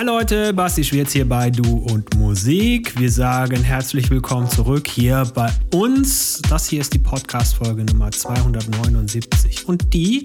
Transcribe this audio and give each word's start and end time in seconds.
Hi 0.00 0.06
Leute, 0.06 0.54
Basti 0.54 0.82
Schwierz 0.82 1.12
hier 1.12 1.28
bei 1.28 1.50
Du 1.50 1.76
und 1.76 2.16
Musik. 2.16 2.98
Wir 2.98 3.10
sagen 3.10 3.62
herzlich 3.62 4.08
willkommen 4.08 4.48
zurück 4.48 4.88
hier 4.88 5.30
bei 5.34 5.52
uns. 5.74 6.40
Das 6.48 6.70
hier 6.70 6.80
ist 6.80 6.94
die 6.94 6.98
Podcast-Folge 6.98 7.84
Nummer 7.84 8.10
279 8.10 9.68
und 9.68 9.92
die 9.92 10.24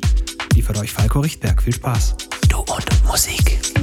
liefert 0.53 0.79
euch 0.79 0.93
Falco 0.93 1.19
Richtberg. 1.19 1.61
Viel 1.61 1.73
Spaß. 1.73 2.15
Du 2.47 2.59
und 2.59 2.85
Musik. 3.05 3.74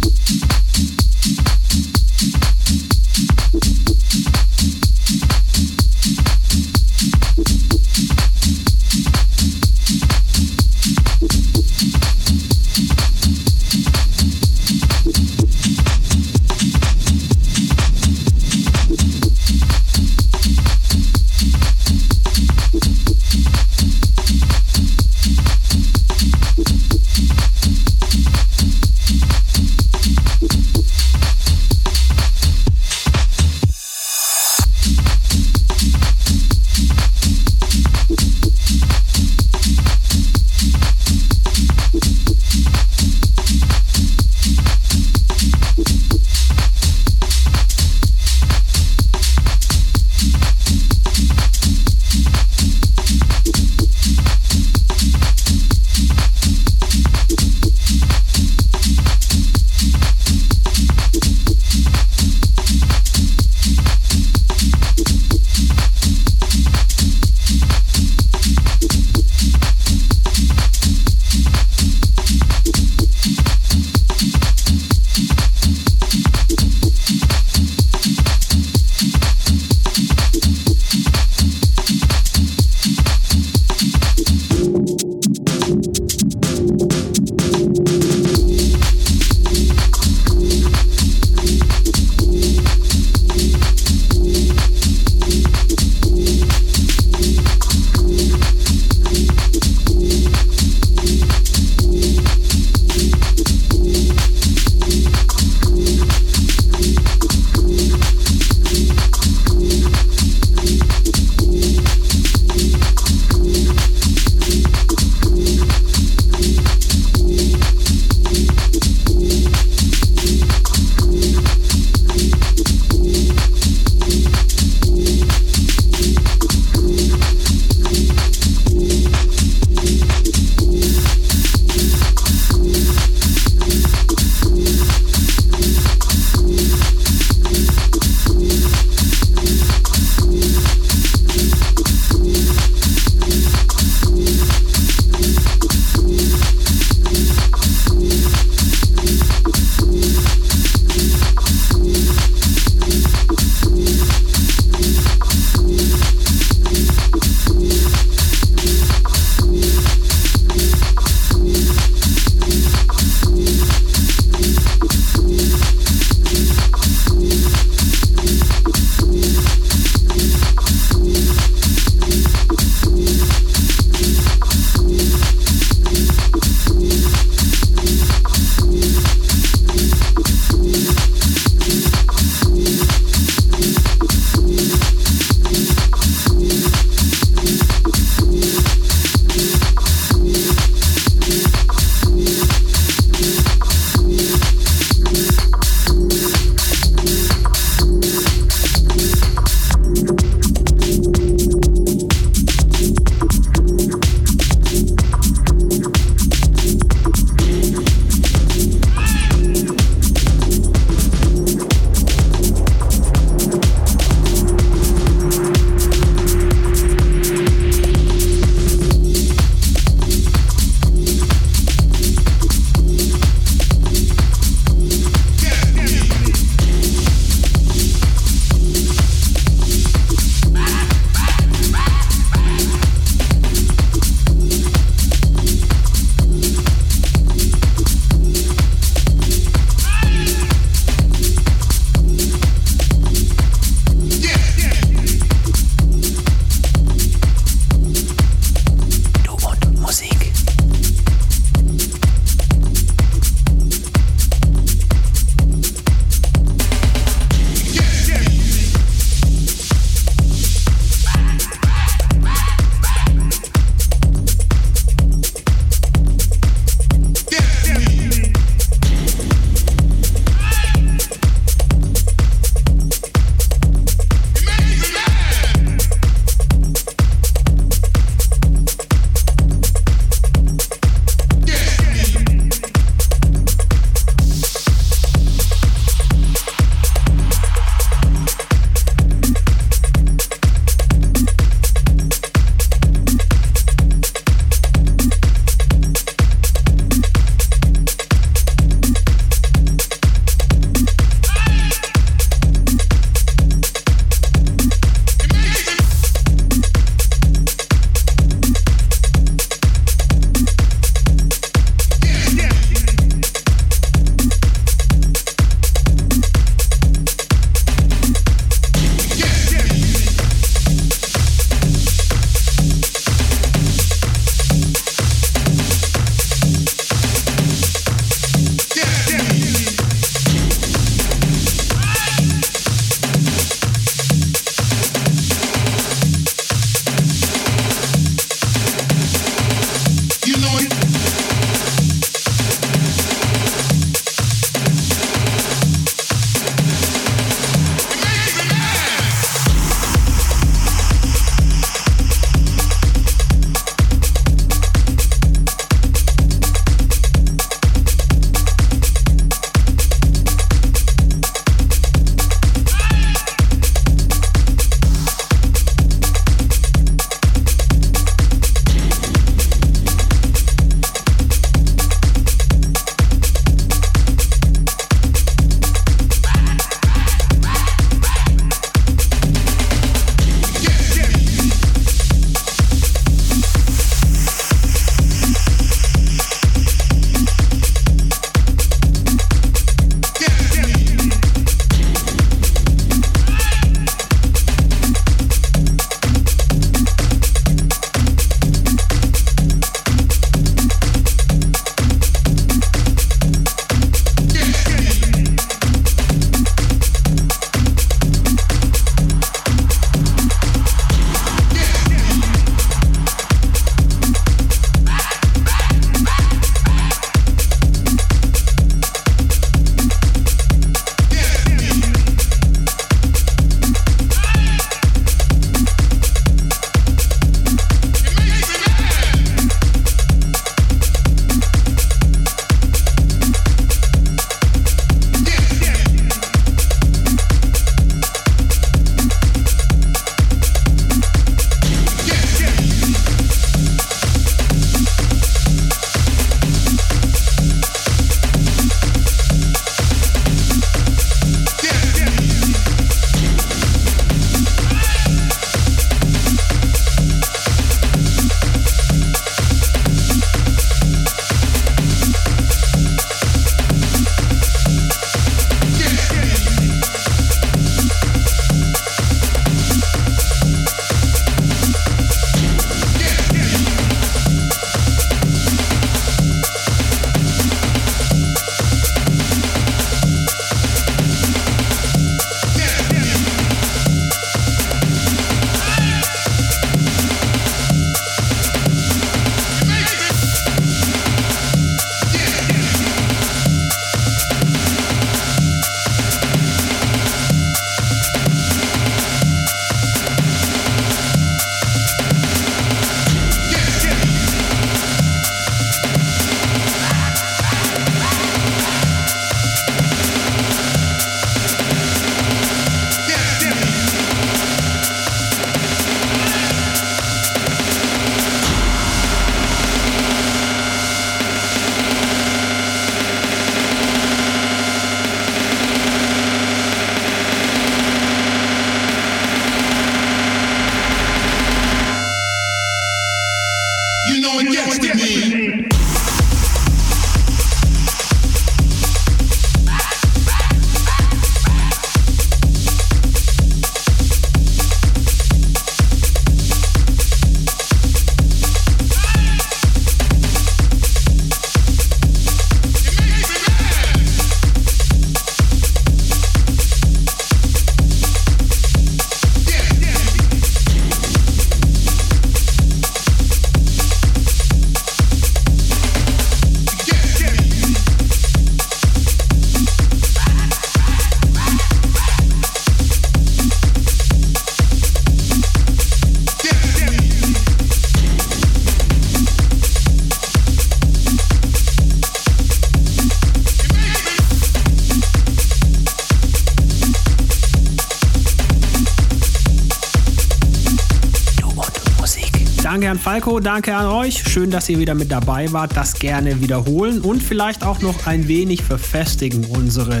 Falco, 593.18 593.40
danke 593.40 593.74
an 593.74 593.86
euch. 593.86 594.22
Schön, 594.28 594.52
dass 594.52 594.68
ihr 594.68 594.78
wieder 594.78 594.94
mit 594.94 595.10
dabei 595.10 595.52
wart. 595.52 595.76
Das 595.76 595.94
gerne 595.94 596.40
wiederholen 596.40 597.00
und 597.00 597.20
vielleicht 597.20 597.64
auch 597.64 597.80
noch 597.80 598.06
ein 598.06 598.28
wenig 598.28 598.62
verfestigen 598.62 599.44
unsere 599.46 600.00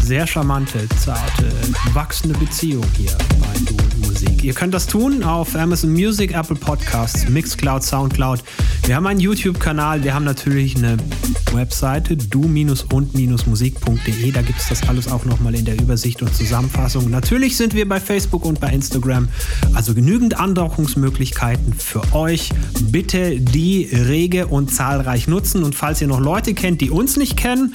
sehr 0.00 0.28
charmante, 0.28 0.88
zarte, 1.02 1.50
wachsende 1.92 2.38
Beziehung 2.38 2.84
hier 2.96 3.10
bei 3.40 3.58
Du 3.64 4.06
Musik. 4.06 4.44
Ihr 4.44 4.54
könnt 4.54 4.74
das 4.74 4.86
tun 4.86 5.24
auf 5.24 5.56
Amazon 5.56 5.90
Music, 5.90 6.36
Apple 6.36 6.54
Podcasts, 6.54 7.28
Mixcloud, 7.28 7.82
Soundcloud. 7.82 8.44
Wir 8.84 8.96
haben 8.96 9.06
einen 9.06 9.20
YouTube-Kanal, 9.20 10.02
wir 10.02 10.12
haben 10.12 10.24
natürlich 10.24 10.76
eine 10.76 10.96
Webseite 11.52 12.16
du-und-musik.de. 12.16 14.32
Da 14.32 14.42
gibt 14.42 14.58
es 14.58 14.68
das 14.68 14.88
alles 14.88 15.10
auch 15.10 15.24
nochmal 15.24 15.54
in 15.54 15.64
der 15.64 15.80
Übersicht 15.80 16.20
und 16.20 16.34
Zusammenfassung. 16.34 17.08
Natürlich 17.08 17.56
sind 17.56 17.74
wir 17.74 17.88
bei 17.88 18.00
Facebook 18.00 18.44
und 18.44 18.60
bei 18.60 18.72
Instagram. 18.72 19.28
Also 19.72 19.94
genügend 19.94 20.38
Andockungsmöglichkeiten 20.38 21.74
für 21.74 22.12
euch. 22.12 22.50
Bitte 22.90 23.38
die 23.38 23.84
rege 23.84 24.48
und 24.48 24.74
zahlreich 24.74 25.28
nutzen. 25.28 25.62
Und 25.62 25.76
falls 25.76 26.00
ihr 26.00 26.08
noch 26.08 26.20
Leute 26.20 26.52
kennt, 26.52 26.80
die 26.80 26.90
uns 26.90 27.16
nicht 27.16 27.36
kennen, 27.36 27.74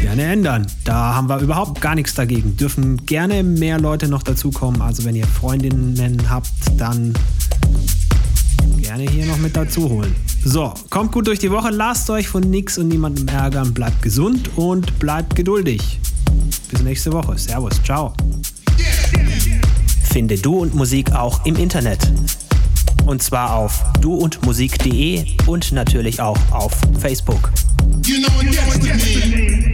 gerne 0.00 0.24
ändern. 0.24 0.66
Da 0.84 1.14
haben 1.14 1.28
wir 1.28 1.38
überhaupt 1.38 1.80
gar 1.80 1.94
nichts 1.94 2.14
dagegen. 2.14 2.56
Dürfen 2.56 3.06
gerne 3.06 3.44
mehr 3.44 3.78
Leute 3.78 4.08
noch 4.08 4.24
dazukommen. 4.24 4.82
Also 4.82 5.04
wenn 5.04 5.14
ihr 5.14 5.28
Freundinnen 5.28 6.28
habt, 6.28 6.50
dann 6.76 7.14
gerne 8.82 9.04
hier 9.04 9.26
noch 9.26 9.38
mit 9.38 9.56
dazu 9.56 9.88
holen. 9.88 10.12
So, 10.44 10.72
kommt 10.88 11.12
gut 11.12 11.26
durch 11.26 11.38
die 11.38 11.50
Woche, 11.50 11.70
lasst 11.70 12.08
euch 12.08 12.26
von 12.28 12.42
nix 12.42 12.78
und 12.78 12.88
niemandem 12.88 13.28
ärgern, 13.28 13.74
bleibt 13.74 14.02
gesund 14.02 14.50
und 14.56 14.98
bleibt 14.98 15.36
geduldig. 15.36 16.00
Bis 16.70 16.82
nächste 16.82 17.12
Woche. 17.12 17.36
Servus, 17.36 17.82
ciao. 17.84 18.14
Finde 20.10 20.38
Du 20.38 20.58
und 20.58 20.74
Musik 20.74 21.12
auch 21.12 21.44
im 21.44 21.56
Internet. 21.56 22.10
Und 23.06 23.22
zwar 23.22 23.54
auf 23.54 23.84
duundmusik.de 24.00 25.26
und 25.46 25.72
natürlich 25.72 26.20
auch 26.20 26.38
auf 26.52 26.72
Facebook. 26.98 27.52
You 28.06 28.16
know 28.16 29.69